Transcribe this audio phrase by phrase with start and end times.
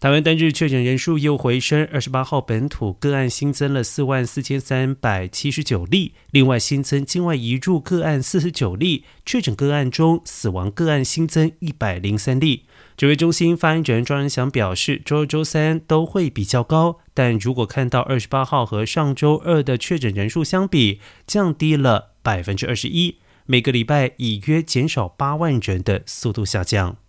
[0.00, 12.64] 台湾单日确诊人数又回升二十八号本土个案新增了四万四千三百七十九例另外新增境外移入个案四十九例确诊个案中死亡个案新增一百零三例。
[12.96, 26.99] 指挥中心发言人庄仁祥表示周二周三都会比较高但如果看到二十八号和上周二的确诊人数相比降低了百分之二十一每个礼拜以约减少八万人的速度下降。